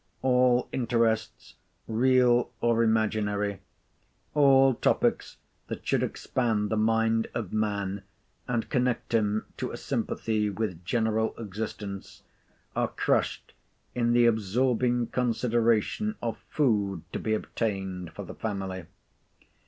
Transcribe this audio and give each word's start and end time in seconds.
All 0.23 0.67
interests, 0.71 1.53
real 1.87 2.49
or 2.59 2.81
imaginary, 2.83 3.59
all 4.33 4.73
topics 4.73 5.37
that 5.67 5.85
should 5.85 6.01
expand 6.01 6.71
the 6.71 6.75
mind 6.75 7.27
of 7.35 7.53
man, 7.53 8.01
and 8.47 8.67
connect 8.67 9.13
him 9.13 9.45
to 9.57 9.69
a 9.69 9.77
sympathy 9.77 10.49
with 10.49 10.83
general 10.83 11.35
existence, 11.37 12.23
are 12.75 12.87
crushed 12.87 13.53
in 13.93 14.13
the 14.13 14.25
absorbing 14.25 15.05
consideration 15.05 16.15
of 16.19 16.39
food 16.49 17.03
to 17.13 17.19
be 17.19 17.35
obtained 17.35 18.11
for 18.13 18.25
the 18.25 18.33
family. 18.33 18.85